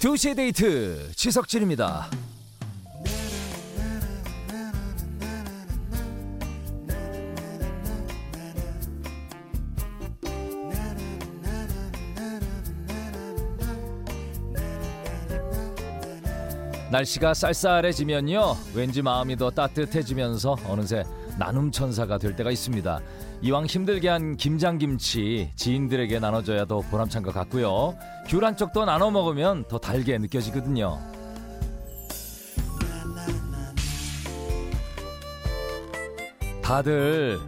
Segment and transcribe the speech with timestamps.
[0.00, 2.10] 2시의 데이트 지석진입니다.
[16.90, 21.04] 날씨가 쌀쌀해지면요 왠지 마음이 더 따뜻해지면서 어느새
[21.38, 23.00] 나눔 천사가 될 때가 있습니다.
[23.42, 27.96] 이왕 힘들게 한 김장김치 지인들에게 나눠줘야 더 보람찬 것 같고요.
[28.28, 30.98] 귤 한 쪽도 나눠 먹으면 더 달게 느껴지거든요.
[36.62, 37.38] 다들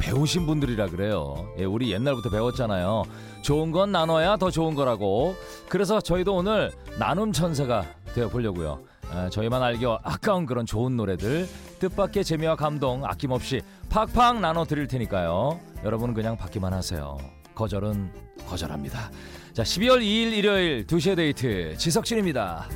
[0.00, 1.46] 배우신 분들이라 그래요.
[1.58, 3.04] 예, 우리 옛날부터 배웠잖아요.
[3.42, 5.34] 좋은 건 나눠야 더 좋은 거라고.
[5.68, 7.84] 그래서 저희도 오늘 나눔 천사가
[8.14, 8.80] 되어 보려고요.
[9.14, 11.46] 에, 저희만 알기 아까운 그런 좋은 노래들
[11.82, 15.58] 뜻밖의 재미와 감동 아낌없이 팍팍 나눠 드릴 테니까요.
[15.84, 17.18] 여러분은 그냥 받기만 하세요.
[17.56, 18.12] 거절은
[18.46, 19.10] 거절합니다.
[19.52, 22.68] 자, 12월 2일 일요일 2시의 데이트 지석진입니다.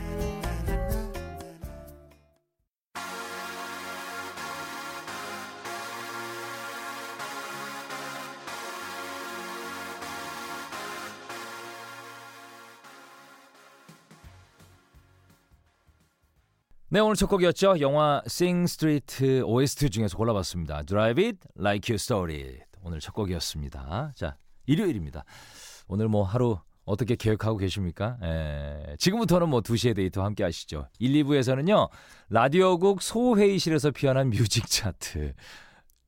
[16.89, 17.81] 네 오늘 첫 곡이었죠.
[17.81, 20.85] 영화 Sing Street OST 중에서 골라봤습니다.
[20.85, 22.61] Drive It Like You Stole.
[22.83, 24.13] 오늘 첫 곡이었습니다.
[24.15, 25.25] 자 일요일입니다.
[25.89, 28.19] 오늘 뭐 하루 어떻게 계획하고 계십니까?
[28.23, 30.87] 에, 지금부터는 뭐 2시에 데이트 함께 하시죠.
[31.01, 31.91] 1, 2부에서는요.
[32.29, 35.35] 라디오국 소회의실에서 피어난 뮤직 차트.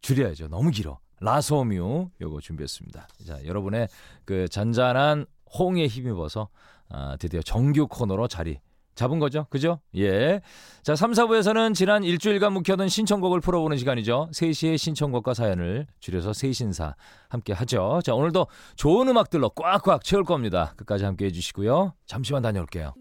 [0.01, 0.47] 줄여야죠.
[0.47, 1.01] 너무 길어.
[1.21, 3.09] 라소뮤 요거 준비했습니다.
[3.27, 3.89] 자, 여러분의
[4.25, 5.27] 그 잔잔한
[5.59, 6.49] 홍에 힘입어서
[6.89, 8.61] 아, 드디어 정규 코너로 자리
[8.99, 9.47] 잡은 거죠.
[9.49, 9.79] 그죠?
[9.95, 10.41] 예.
[10.83, 14.31] 자, 3, 4부에서는 지난 일주일간 묵혀둔 신청곡을 풀어보는 시간이죠.
[14.33, 16.97] 3시의 신청곡과 사연을 줄여서 세신사
[17.29, 18.01] 함께 하죠.
[18.05, 20.75] 자, 오늘도 좋은 음악들로 꽉꽉 채울 겁니다.
[20.77, 21.95] 끝까지 함께 해주시고요.
[22.07, 22.93] 잠시만 다녀올게요.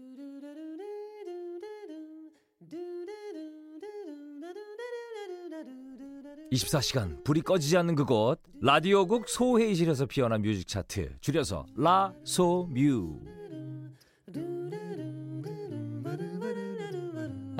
[6.52, 13.37] (24시간) 불이 꺼지지 않는 그곳 라디오국 소회의실에서 피어난 뮤직 차트 줄여서 라소뮤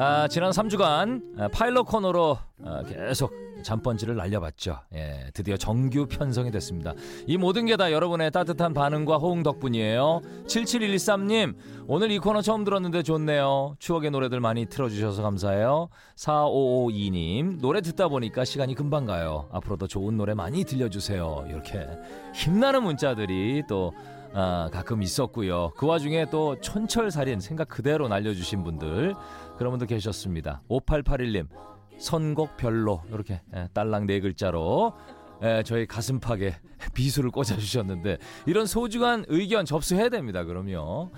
[0.01, 3.33] 아, 지난 3주간 아, 파일럿 코너로 아, 계속
[3.65, 4.79] 잠번지를 날려봤죠.
[4.95, 6.95] 예, 드디어 정규 편성이 됐습니다.
[7.27, 10.21] 이 모든 게 다 여러분의 따뜻한 반응과 호응 덕분이에요.
[10.47, 11.57] 7713님,
[11.89, 13.75] 오늘 이 코너 처음 들었는데 좋네요.
[13.81, 15.89] 추억의 노래들 많이 틀어주셔서 감사해요.
[16.15, 19.49] 4552님, 노래 듣다 보니까 시간이 금방 가요.
[19.51, 21.47] 앞으로도 좋은 노래 많이 들려주세요.
[21.49, 21.85] 이렇게
[22.35, 23.93] 힘나는 문자들이 또
[24.35, 25.73] 아, 가끔 있었고요.
[25.77, 29.15] 그 와중에 또 촌철살인 생각 그대로 날려주신 분들
[29.59, 30.63] 그런 분들 계셨습니다.
[30.71, 31.49] 5881님
[31.99, 34.95] 선곡 별로 이렇게 예, 딸랑 네 글자로
[35.43, 36.57] 예, 저희 가슴팍에
[36.95, 40.45] 비수를 꽂아주셨는데 이런 소중한 의견 접수해야 됩니다.
[40.45, 41.11] 그럼요.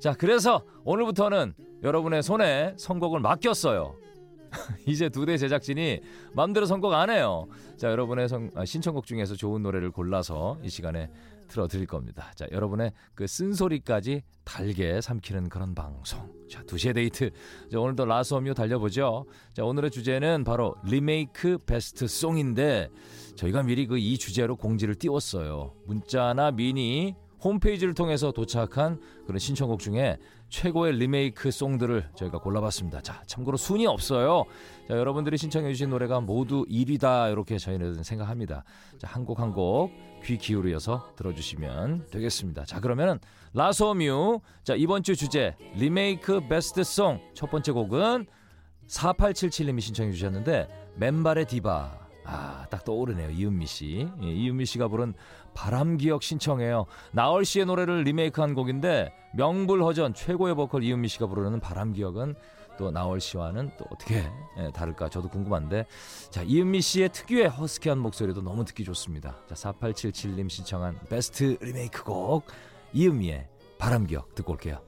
[0.00, 3.96] 자 그래서 오늘부터는 여러분의 손에 선곡을 맡겼어요.
[4.86, 6.00] 이제 두 대 제작진이
[6.34, 7.48] 마음대로 선곡 안 해요.
[7.76, 11.10] 자, 여러분의 성, 아, 신청곡 중에서 좋은 노래를 골라서 이 시간에
[11.48, 12.32] 틀어드릴 겁니다.
[12.34, 16.28] 자, 여러분의 그 쓴소리까지 달게 삼키는 그런 방송.
[16.50, 17.30] 자, 두시의 데이트.
[17.70, 19.26] 자, 오늘도 라스엄유 달려보죠.
[19.52, 22.88] 자, 오늘의 주제는 바로 리메이크 베스트 송인데
[23.36, 25.72] 저희가 미리 그 이 주제로 공지를 띄웠어요.
[25.86, 33.00] 문자나 미니 홈페이지를 통해서 도착한 그런 신청곡 중에 최고의 리메이크 송들을 저희가 골라봤습니다.
[33.02, 34.44] 자, 참고로 순위 없어요.
[34.88, 38.64] 자, 여러분들이 신청해주신 노래가 모두 1위다 이렇게 저희는 생각합니다.
[38.98, 39.90] 자, 한 곡 한 곡
[40.24, 42.64] 귀 기울여서 들어주시면 되겠습니다.
[42.64, 43.20] 자, 그러면
[43.54, 48.26] 라소뮤 자 이번 주 주제 리메이크 베스트 송 첫 번째 곡은
[48.88, 53.30] 4877님이 신청해 주셨는데 맨발의 디바 아, 딱 떠오르네요.
[53.30, 54.08] 이은미 씨.
[54.22, 55.14] 예, 이은미 씨가 부른
[55.54, 56.86] 바람 기억 신청해요.
[57.12, 62.34] 나얼 씨의 노래를 리메이크한 곡인데 명불허전 최고의 보컬 이은미 씨가 부르는 바람 기억은
[62.78, 64.28] 또 나얼 씨와는 또 어떻게
[64.58, 65.86] 예, 다를까 저도 궁금한데
[66.30, 69.36] 자 이은미 씨의 특유의 허스키한 목소리도 너무 듣기 좋습니다.
[69.48, 72.46] 자 4877님 신청한 베스트 리메이크 곡
[72.92, 73.48] 이은미의
[73.78, 74.80] 바람 기억 듣고 올게요.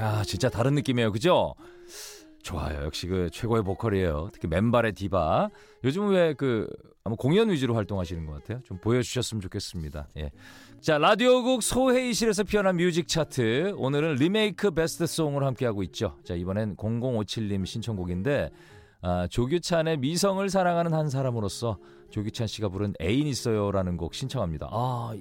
[0.00, 1.12] 야, 진짜 다른 느낌이에요.
[1.12, 1.54] 그죠?
[2.42, 2.84] 좋아요.
[2.84, 4.30] 역시 그 최고의 보컬이에요.
[4.32, 5.50] 특히 맨발의 디바.
[5.84, 6.68] 요즘은 왜 그
[7.04, 8.62] 아마 공연 위주로 활동하시는 것 같아요.
[8.64, 10.08] 좀 보여주셨으면 좋겠습니다.
[10.16, 10.30] 예.
[10.80, 13.74] 자, 라디오국 소회의실에서 피어난 뮤직 차트.
[13.76, 16.16] 오늘은 리메이크 베스트 송으로 함께 하고 있죠.
[16.24, 18.50] 자, 이번엔 0057님 신청곡인데,
[19.02, 24.68] 아, 조규찬의 미성을 사랑하는 한 사람으로서 조규찬 씨가 부른 애인 있어요라는 곡 신청합니다.
[24.70, 25.12] 아,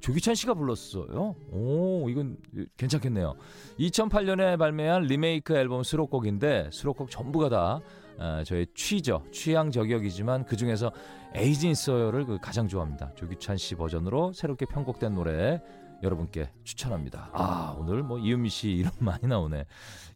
[0.00, 1.34] 조규찬 씨가 불렀어요?
[1.50, 2.36] 오, 이건
[2.76, 3.34] 괜찮겠네요.
[3.78, 7.80] 2008년에 발매한 리메이크 앨범 수록곡인데 수록곡 전부가 다
[8.20, 9.22] 아, 저의 취죠.
[9.30, 10.90] 취향 저격이지만 그 중에서
[11.34, 13.12] 에이진 있어요를 그 가장 좋아합니다.
[13.14, 15.62] 조규찬 씨 버전으로 새롭게 편곡된 노래
[16.02, 17.30] 여러분께 추천합니다.
[17.32, 19.66] 아 오늘 뭐 이은미 씨 이름 많이 나오네.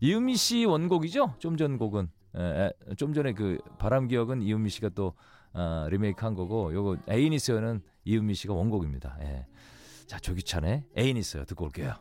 [0.00, 1.35] 이은미 씨 원곡이죠?
[1.38, 5.14] 좀 전 곡은 에, 에, 좀 전에 그 바람 기억은 이은미 씨가 또
[5.55, 9.19] 어, 리메이크 한 거고 요거 있어요는 이은미 씨가 원곡입니다.
[9.23, 9.46] 예.
[10.12, 11.94] 자 조규찬의 애인 있어요 듣고 올게요.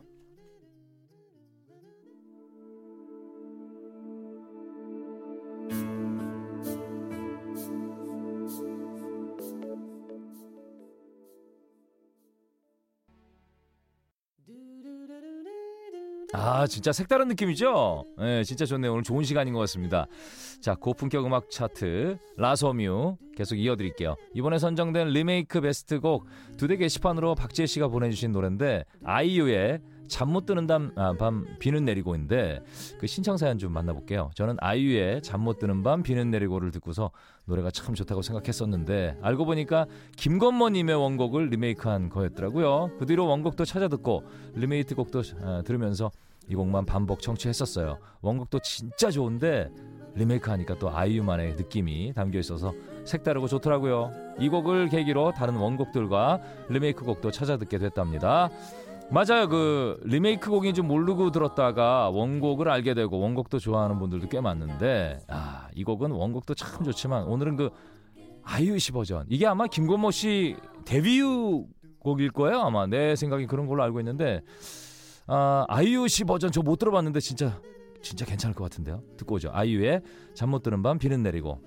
[16.34, 18.04] 아 진짜 색다른 느낌이죠?
[18.18, 18.92] 네, 진짜 좋네요.
[18.92, 20.06] 오늘 좋은 시간인 것 같습니다.
[20.62, 24.16] 자 고품격 음악 차트 라소뮤 계속 이어드릴게요.
[24.34, 26.24] 이번에 선정된 리메이크 베스트곡
[26.56, 29.80] 두 대 게시판으로 박지혜 씨가 보내주신 노래인데 아이유의
[30.12, 32.60] 잠 못 드는 밤, 아, 밤 비는 내리고인데
[32.98, 34.30] 그 신청 사연 좀 만나볼게요.
[34.34, 37.10] 저는 아이유의 잠 못 드는 밤 비는 내리고를 듣고서
[37.46, 39.86] 노래가 참 좋다고 생각했었는데 알고 보니까
[40.16, 42.90] 김건모님의 원곡을 리메이크한 거였더라고요.
[42.98, 44.22] 그 뒤로 원곡도 찾아 듣고
[44.54, 46.10] 리메이크 곡도 아, 들으면서
[46.46, 47.98] 이 곡만 반복 청취했었어요.
[48.20, 49.70] 원곡도 진짜 좋은데
[50.14, 52.74] 리메이크 하니까 또 아이유만의 느낌이 담겨 있어서
[53.04, 54.12] 색다르고 좋더라고요.
[54.38, 58.50] 이 곡을 계기로 다른 원곡들과 리메이크 곡도 찾아 듣게 됐답니다.
[59.10, 59.48] 맞아요.
[59.48, 65.68] 그 리메이크 곡인 줄 모르고 들었다가 원곡을 알게 되고 원곡도 좋아하는 분들도 꽤 많은데 아,
[65.74, 67.70] 이 곡은 원곡도 참 좋지만 오늘은 그
[68.42, 69.26] 아이유 씨 버전.
[69.28, 70.56] 이게 아마 김건모 씨
[70.86, 71.20] 데뷔
[71.98, 72.60] 곡일 거예요.
[72.60, 74.40] 아마 내 생각이 그런 걸로 알고 있는데
[75.26, 77.60] 아, 아이유 씨 버전 저 못 들어봤는데 진짜
[78.00, 79.02] 진짜 괜찮을 것 같은데요.
[79.18, 79.50] 듣고 오죠.
[79.52, 80.00] 아이유의
[80.34, 81.60] 잠 못 드는 밤 비는 내리고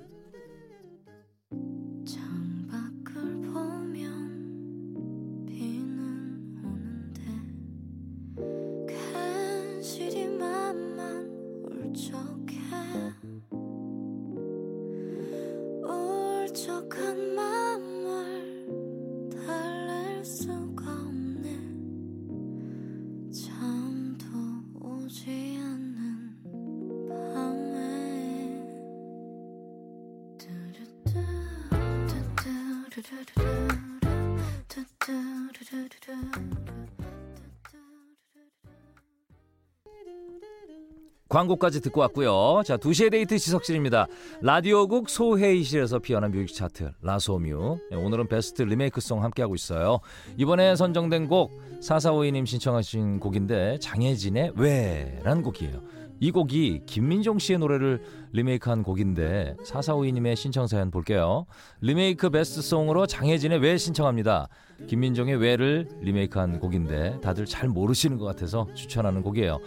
[41.36, 42.64] 광고까지 듣고 왔고요.
[42.66, 44.08] 자, 2시의 데이트 지석진입니다.
[44.40, 47.78] 라디오국 소회의실에서 피어난 뮤직 차트 라소뮤.
[47.92, 50.00] 네, 오늘은 베스트 리메이크송 함께하고 있어요.
[50.38, 51.52] 이번에 선정된 곡
[51.82, 55.82] 4452님 신청하신 곡인데 장혜진의 왜란 곡이에요.
[56.22, 58.02] 이 곡이 김민종 씨의 노래를
[58.32, 61.46] 리메이크한 곡인데 4452님의 신청 사연 볼게요.
[61.82, 64.48] 리메이크 베스트송으로 장혜진의 왜 신청합니다.
[64.88, 69.60] 김민종의 왜를 리메이크한 곡인데 다들 잘 모르시는 것 같아서 추천하는 곡이에요.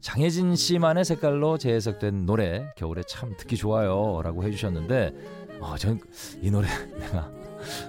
[0.00, 5.12] 장혜진 씨만의 색깔로 재해석된 노래 겨울에 참 듣기 좋아요라고 해주셨는데
[5.60, 7.30] 어, 전이 노래 내가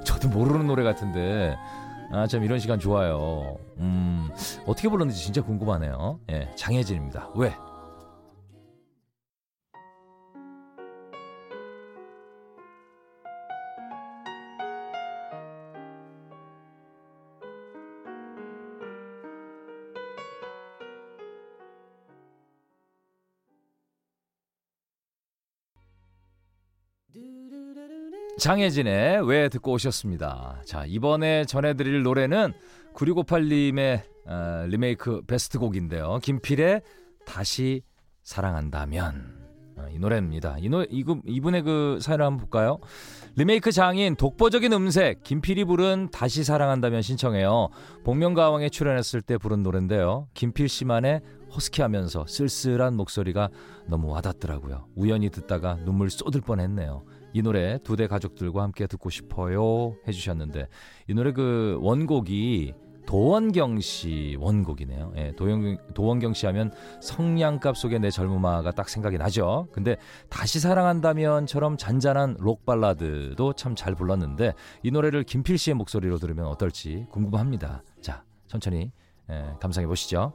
[0.04, 1.56] 저도 모르는 노래 같은데
[2.12, 3.58] 아 참 이런 시간 좋아요.
[3.80, 4.30] 음
[4.66, 6.20] 어떻게 불렀는지 진짜 궁금하네요.
[6.32, 7.32] 예, 장혜진입니다.
[7.36, 7.54] 왜?
[28.38, 30.62] 장혜진의 왜 듣고 오셨습니다.
[30.64, 32.54] 자, 이번에 전해드릴 노래는
[32.94, 36.20] 9658님의 어, 리메이크 베스트 곡인데요.
[36.22, 36.82] 김필의
[37.26, 37.82] 다시
[38.24, 39.48] 사랑한다면.
[39.78, 40.58] 어, 이 노래입니다.
[40.60, 42.80] 이 노, 이, 이분의 그 사연을 한번 볼까요?
[43.38, 47.70] 리메이크 장인 독보적인 음색 김필이 부른 다시 사랑한다면 신청해요.
[48.04, 50.28] 복면가왕에 출연했을 때 부른 노래인데요.
[50.36, 51.22] 김필 씨만의
[51.56, 53.50] 허스키하면서 쓸쓸한 목소리가
[53.88, 54.88] 너무 와닿더라고요.
[54.96, 57.04] 우연히 듣다가 눈물 쏟을 뻔했네요.
[57.34, 60.68] 이 노래 두 대 가족들과 함께 듣고 싶어요 해주셨는데
[61.08, 62.74] 이 노래 그 원곡이
[63.08, 65.14] 도원경 씨 원곡이네요.
[65.16, 69.70] 예, 도영, 도원경 씨 하면 성냥갑 속의 내 젊음아가 딱 생각이 나죠.
[69.72, 69.96] 근데
[70.30, 74.54] 다시 사랑한다면처럼 잔잔한 록 발라드도 참 잘 불렀는데
[74.84, 77.82] 이 노래를 김필 씨의 목소리로 들으면 어떨지 궁금합니다.
[78.02, 78.92] 자, 천천히
[79.30, 80.34] 예, 감상해 보시죠.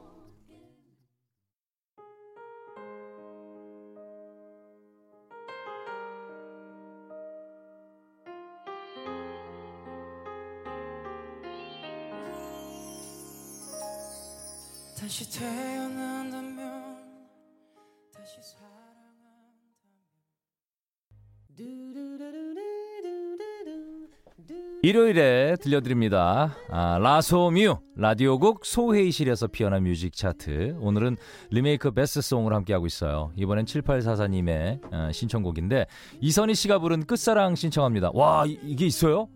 [15.03, 16.95] 다시 태어난다면
[18.13, 18.83] 다시 사랑한다면
[24.81, 26.55] 일요일에 들려드립니다.
[26.69, 31.17] 아, 라소뮤 라디오곡 소회의실에서 피어난 뮤직 차트 오늘은
[31.49, 33.33] 리메이크 베스트송을 함께하고 있어요.
[33.35, 35.85] 이번엔 7844님의 어, 신청곡인데
[36.21, 38.11] 이선희 씨가 부른 끝사랑 신청합니다.
[38.13, 39.27] 와 이게 있어요?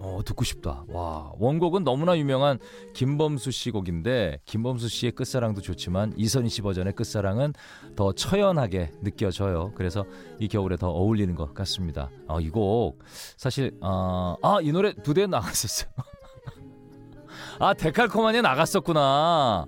[0.00, 0.84] 어, 듣고 싶다.
[0.88, 2.58] 와, 원곡은 너무나 유명한
[2.94, 7.52] 김범수 씨 곡인데, 김범수 씨의 끝사랑도 좋지만, 이선희 씨 버전의 끝사랑은
[7.96, 9.72] 더 처연하게 느껴져요.
[9.74, 10.04] 그래서
[10.38, 12.10] 이 겨울에 더 어울리는 것 같습니다.
[12.28, 13.00] 어, 이 곡,
[13.36, 15.90] 사실, 어, 아, 이 노래 두 대 나갔었어요.
[17.58, 19.66] 아, 데칼코마니에 나갔었구나.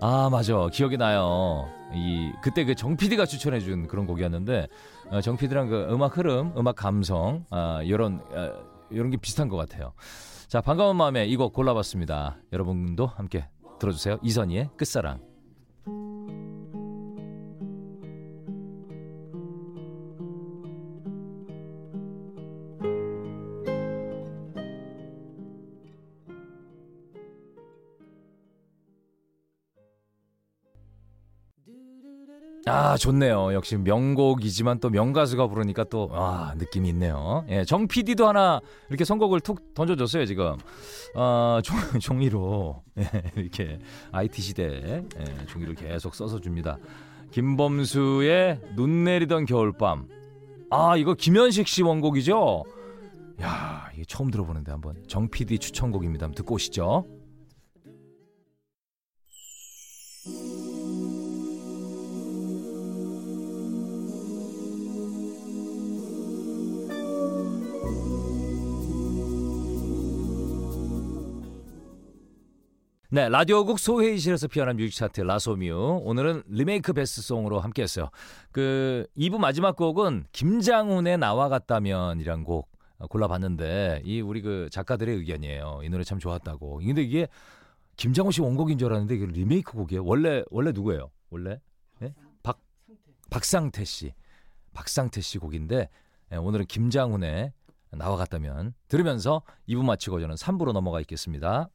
[0.00, 0.68] 아, 맞아.
[0.72, 1.68] 기억이 나요.
[1.94, 4.68] 이, 그때 그 정 PD가 추천해준 그런 곡이었는데,
[5.10, 9.56] 어, 정 PD랑 그 음악 흐름, 음악 감성, 아, 요런, 어, 이런 게 비슷한 것
[9.56, 9.92] 같아요.
[10.48, 12.38] 자, 반가운 마음에 이 곡 골라봤습니다.
[12.52, 13.48] 여러분도 함께
[13.80, 14.18] 들어주세요.
[14.22, 15.33] 이선희의 끝사랑.
[32.66, 33.52] 아 좋네요.
[33.52, 37.44] 역시 명곡이지만 또 명가수가 부르니까 또 아, 느낌이 있네요.
[37.50, 40.56] 예, 정 PD도 하나 이렇게 선곡을 툭 던져줬어요 지금.
[41.14, 43.06] 어, 종, 종이로 예,
[43.36, 43.78] 이렇게
[44.12, 46.78] IT 시대 예, 종이를 계속 써서 줍니다.
[47.32, 50.08] 김범수의 눈 내리던 겨울밤.
[50.70, 52.64] 아 이거 김현식 씨 원곡이죠.
[53.42, 56.30] 야 이게 처음 들어보는데 한번 정 PD 추천곡입니다.
[56.30, 57.04] 듣고 오시죠.
[73.14, 76.00] 네, 라디오국 소회의실에서 피어난 뮤직 차트 라소뮤.
[76.02, 78.10] 오늘은 리메이크 베스트송으로 함께했어요.
[78.50, 82.68] 그 2부 마지막 곡은 김장훈의 나와 같다면이란 곡
[83.08, 85.82] 골라봤는데 이 우리 그 작가들의 의견이에요.
[85.84, 86.80] 이 노래 참 좋았다고.
[86.84, 87.28] 근데 이게
[87.94, 90.04] 김장훈 씨 원곡인 줄 알았는데 이게 리메이크 곡이에요.
[90.04, 91.12] 원래 원래 누구예요?
[91.30, 91.60] 원래
[92.00, 92.12] 네?
[92.42, 92.58] 박
[93.30, 94.12] 박상태 씨,
[94.72, 95.88] 박상태 씨 곡인데
[96.30, 97.52] 네, 오늘은 김장훈의
[97.92, 101.70] 나와 같다면 들으면서 2부 마치고 저는 3부로 넘어가 있겠습니다.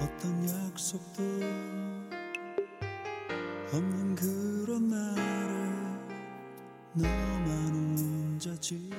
[0.00, 1.22] 어떤 약속도
[3.72, 5.22] 없는 그런 날에
[6.92, 8.90] 너만 혼자 집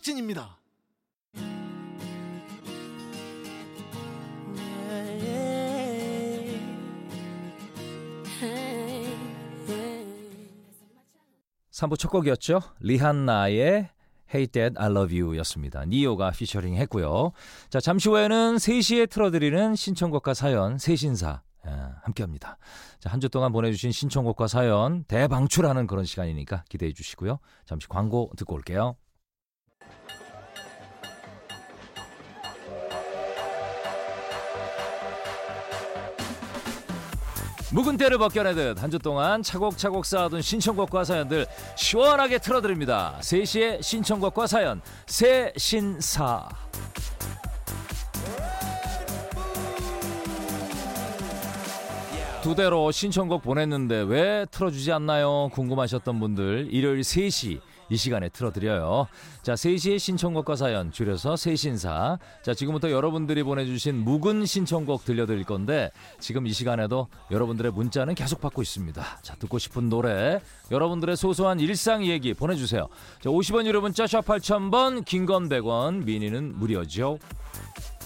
[0.00, 0.58] 지석진입니다
[11.70, 12.60] 삼부첫 곡이었죠.
[12.80, 13.88] 리한나의
[14.32, 15.84] Hey Dad, I Love You 였습니다.
[15.84, 17.32] 니오가 피처링 했고요.
[17.70, 21.42] 자, 잠시 후에는 3시에 틀어드리는 신청곡과 사연, 세신사.
[22.02, 22.56] 함께 합니다.
[23.00, 27.38] 자, 한 주 동안 보내주신 신청곡과 사연 대방출하는 그런 시간이니까 기대해 주시고요.
[27.66, 28.96] 잠시 광고 듣고 올게요.
[37.72, 41.46] 묵은 때를 벗겨내듯 한 주 동안 차곡차곡 쌓아둔 신청곡과 사연들
[41.76, 43.16] 시원하게 틀어드립니다.
[43.20, 46.48] 3시에 신청곡과 사연 새 신사
[52.42, 55.50] 두 대로 신청곡 보냈는데 왜 틀어주지 않나요?
[55.52, 59.08] 궁금하셨던 분들 일요일 3시 이 시간에 틀어드려요.
[59.42, 62.18] 자, 3시에 신청곡과 사연 줄여서 새신사.
[62.42, 68.62] 자, 지금부터 여러분들이 보내주신 묵은 신청곡 들려드릴 건데 지금 이 시간에도 여러분들의 문자는 계속 받고
[68.62, 69.04] 있습니다.
[69.22, 72.88] 자, 듣고 싶은 노래, 여러분들의 소소한 일상 얘기 보내주세요.
[73.20, 77.18] 자, 50원 유료 문자 샵 8000번, 긴 건 100원, 미니는 무료죠.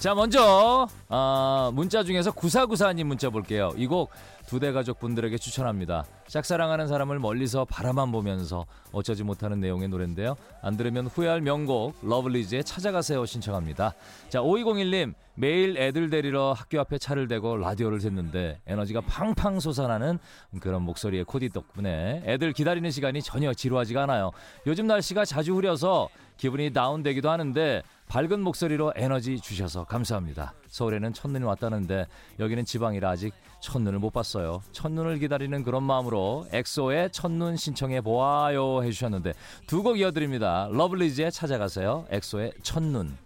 [0.01, 3.73] 자, 먼저 아, 문자 중에서 9494님 문자 볼게요.
[3.77, 4.11] 이곡
[4.47, 6.05] 두 대 가족 분들에게 추천합니다.
[6.29, 10.37] 짝사랑하는 사람을 멀리서 바라만 보면서 어쩌지 못하는 내용의 노래인데요.
[10.63, 13.95] 안 들으면 후회할 명곡 러블리즈의 찾아가세요 신청합니다.
[14.29, 20.19] 자, 5201님 매일 애들 데리러 학교 앞에 차를 대고 라디오를 듣는데 에너지가 팡팡 솟아나는
[20.61, 24.31] 그런 목소리의 코디 덕분에 애들 기다리는 시간이 전혀 지루하지가 않아요.
[24.67, 30.55] 요즘 날씨가 자주 흐려서 기분이 다운되기도 하는데 밝은 목소리로 에너지 주셔서 감사합니다.
[30.75, 32.07] 서울에는 첫눈이 왔다는데
[32.41, 34.61] 여기는 지방이라 아직 첫눈을 못 봤어요.
[34.73, 39.35] 첫눈을 기다리는 그런 마음으로 엑소의 첫눈 신청해 보아요 해주셨는데
[39.69, 40.69] 두 곡 이어드립니다.
[40.73, 42.07] 러블리즈의 찾아가세요.
[42.11, 43.17] 엑소의 첫눈.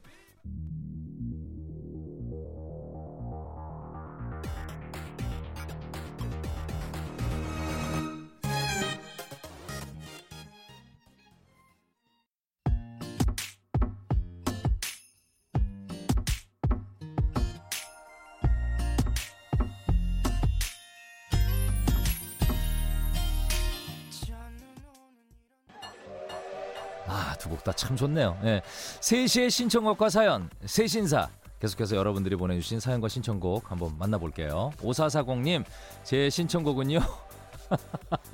[27.38, 28.38] 두 곡 다 참 좋네요.
[28.44, 28.62] 예.
[29.00, 31.28] 3시의 신청곡과 사연, 세신사.
[31.60, 34.70] 계속해서 여러분들이 보내주신 사연과 신청곡 한번 만나볼게요.
[34.80, 35.64] 5440님,
[36.04, 37.00] 제 신청곡은요.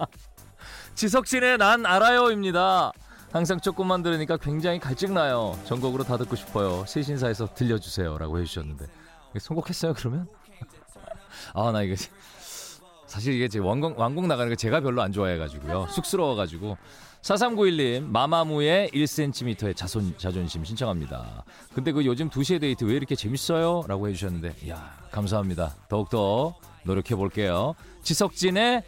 [0.95, 2.93] 지석진의 난 알아요입니다.
[3.33, 5.59] 항상 조금만 들으니까 굉장히 갈증나요.
[5.65, 6.85] 전곡으로 다 듣고 싶어요.
[6.87, 8.17] 세신사에서 들려주세요.
[8.19, 8.87] 라고 해주셨는데.
[9.41, 10.29] 선곡했어요, 그러면?
[11.55, 11.97] 아, 나 이거.
[13.09, 15.89] 사실 이게 제 완곡, 완곡 나가는 거 제가 별로 안 좋아해가지고요.
[15.91, 16.77] 쑥스러워가지고.
[17.28, 21.45] 4391님, 마마무의 1cm의 자손, 자존심 신청합니다.
[21.73, 23.85] 근데 그 요즘 2시에 데이트 왜 이렇게 재밌어요?
[23.88, 25.75] 라고 해주셨는데, 이야, 감사합니다.
[25.88, 26.54] 더욱더
[26.85, 27.76] 노력해볼게요.
[28.02, 28.83] 지석진의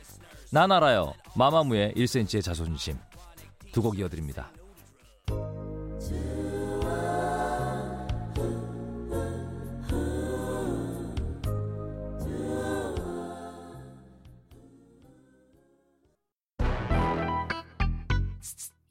[0.52, 1.14] 난 알아요.
[1.34, 2.98] 마마무의 1cm의 자존심.
[3.72, 4.50] 두 곡 이어드립니다.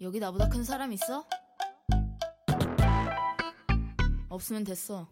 [0.06, 1.26] 여기 나보다 큰 사람 있어?
[4.30, 5.08] 없으면 됐어.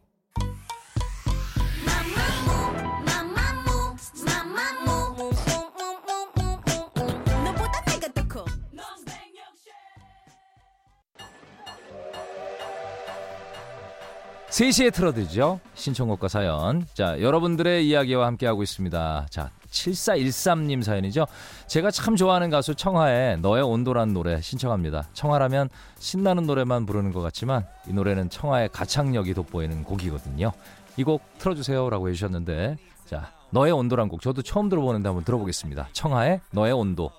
[14.50, 15.60] 3시에 틀어드죠.
[15.73, 16.86] 신청곡과 사연.
[16.93, 19.25] 자, 여러분들의 이야기와 함께하고 있습니다.
[19.32, 21.25] 자, 7413님 사연이죠.
[21.67, 25.07] 제가 참 좋아하는 가수 청하의 너의 온도란 노래 신청합니다.
[25.13, 30.51] 청하라면 신나는 노래만 부르는 것 같지만 이 노래는 청하의 가창력이 돋보이는 곡이거든요.
[30.95, 35.89] 이 곡 틀어주세요 라고 해주셨는데 자, 너의 온도란 곡 저도 처음 들어보는데 한번 들어보겠습니다.
[35.91, 37.09] 청하의 너의 온도.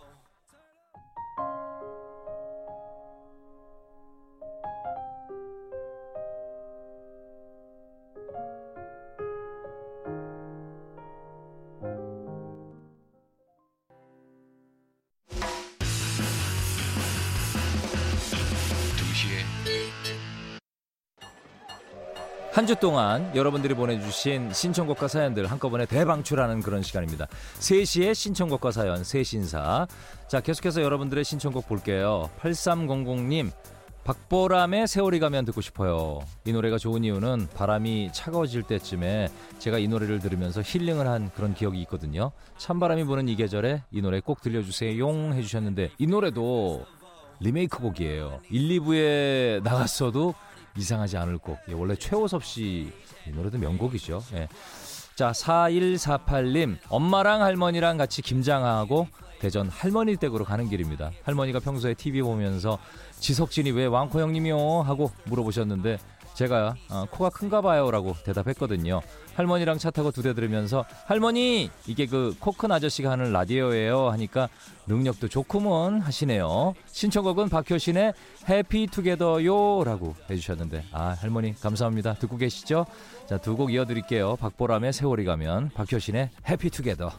[22.55, 27.27] 한 주 동안 여러분들이 보내주신 신청곡과 사연들 한꺼번에 대방출하는 그런 시간입니다.
[27.59, 29.89] 3시에 신청곡과 사연, 새신사.
[30.29, 32.31] 자, 계속해서 여러분들의 신청곡 볼게요.
[32.41, 33.51] 8300님,
[34.05, 36.21] 박보람의 세월이 가면 듣고 싶어요.
[36.45, 41.81] 이 노래가 좋은 이유는 바람이 차가워질 때쯤에 제가 이 노래를 들으면서 힐링을 한 그런 기억이
[41.83, 42.31] 있거든요.
[42.59, 44.97] 찬바람이 부는 이 계절에 이 노래 꼭 들려주세요.
[45.01, 46.87] 용 해주셨는데 이 노래도
[47.41, 48.39] 리메이크 곡이에요.
[48.49, 50.35] 1, 2부에 나갔어도
[50.77, 51.59] 이상하지 않을 곡.
[51.69, 52.91] 예, 원래 최호섭 씨이
[53.35, 54.23] 노래도 명곡이죠.
[54.35, 54.49] 예.
[55.15, 56.77] 자, 4148님.
[56.89, 59.07] 엄마랑 할머니랑 같이 김장하고
[59.39, 61.13] 대전 할머니 댁으로 가는 길입니다.
[61.23, 62.79] 할머니가 평소에 TV 보면서
[63.21, 64.83] 지석진이 왜 왕코 형님이요?
[64.83, 65.99] 하고 물어보셨는데
[66.35, 69.01] 제가 어, 코가 큰가 봐요 라고 대답했거든요.
[69.37, 74.49] 할머니랑 차 타고 두 대 들으면서 할머니 이게 그 코 큰 아저씨가 하는 라디오예요 하니까
[74.87, 76.75] 능력도 좋구먼 하시네요.
[76.87, 78.13] 신청곡은 박효신의
[78.49, 82.15] Happy Together요 라고 해주셨는데 아 할머니 감사합니다.
[82.15, 82.87] 듣고 계시죠?
[83.29, 84.37] 자 두 곡 이어드릴게요.
[84.37, 87.11] 박보람의 세월이 가면 박효신의 Happy Together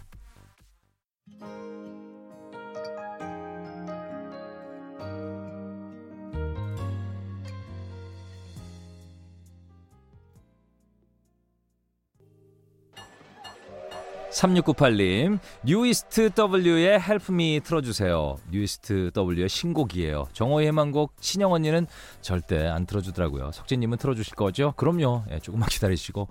[14.36, 18.36] (3698님) 뉴이스트 W의 Help Me 틀어주세요.
[18.52, 20.28] 뉴이스트 W의 신곡이에요.
[20.34, 21.88] 정호의 해만곡 신영 언니는
[22.22, 23.52] 절대 안 틀어주더라고요.
[23.54, 24.74] 석진님은 틀어주실 거죠?
[24.76, 25.24] 그럼요.
[25.32, 26.28] 예, 조금만 기다리시고.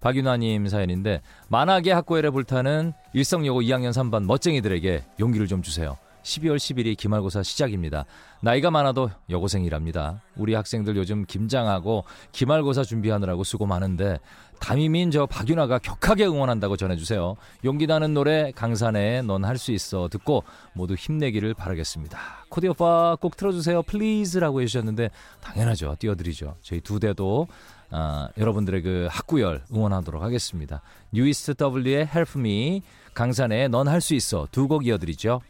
[0.00, 7.42] 박윤아님 사연인데 만학의 학고열에 불타는 일성여고 2학년 3반 멋쟁이들에게 용기를 좀 주세요 12월 10일이 기말고사
[7.44, 8.04] 시작입니다.
[8.42, 10.22] 나이가 많아도 여고생이랍니다.
[10.36, 14.18] 우리 학생들 요즘 김장하고 기말고사 준비하느라고 수고 많은데
[14.58, 17.36] 담임인 저 박윤아가 격하게 응원한다고 전해주세요.
[17.64, 20.42] 용기 나는 노래 강산에 넌 할 수 있어 듣고
[20.74, 22.18] 모두 힘내기를 바라겠습니다.
[22.50, 25.10] 코디 오빠 꼭 틀어주세요 please라고 해주셨는데
[25.40, 25.96] 당연하죠.
[25.98, 26.56] 띄워드리죠.
[26.60, 27.46] 저희 두데도
[27.90, 30.82] 아, 여러분들의 그 학구열 응원하도록 하겠습니다.
[31.12, 32.82] 뉴이스트 W의 Help Me
[33.14, 35.40] 강산에 넌 할 수 있어 두 곡 이어드리죠.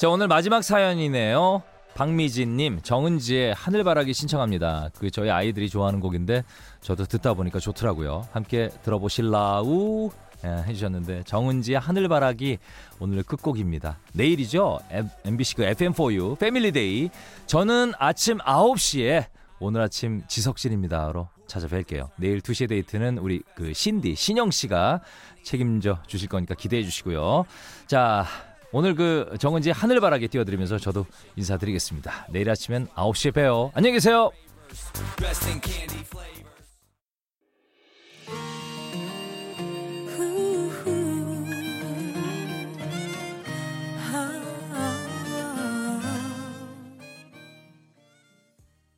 [0.00, 1.62] 자 오늘 마지막 사연이네요.
[1.92, 4.88] 박미진님 정은지의 하늘바라기 신청합니다.
[4.98, 6.42] 그 저희 아이들이 좋아하는 곡인데
[6.80, 8.26] 저도 듣다 보니까 좋더라고요.
[8.32, 10.10] 함께 들어보실라우
[10.46, 12.56] 예, 해주셨는데 정은지의 하늘바라기
[12.98, 13.98] 오늘 끝곡입니다.
[14.14, 14.78] 내일이죠.
[15.26, 17.10] MBC 그 FM4U Family Day.
[17.44, 19.26] 저는 아침 9시에
[19.58, 22.08] 오늘 아침 지석진입니다로 찾아뵐게요.
[22.16, 25.02] 내일 2시에 데이트는 우리 그 신디 신영 씨가
[25.42, 27.44] 책임져 주실 거니까 기대해 주시고요.
[27.86, 28.24] 자,
[28.72, 31.06] 오늘 그 정은지 하늘바라기 띄워드리면서 저도
[31.36, 32.28] 인사드리겠습니다.
[32.30, 33.72] 내일 아침엔 9시에 봬요.
[33.74, 34.30] 안녕히 계세요.